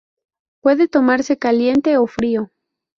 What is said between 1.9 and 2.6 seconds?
o frío.